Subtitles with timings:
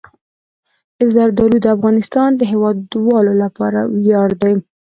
[1.13, 4.53] زردالو د افغانستان د هیوادوالو لپاره ویاړ دی.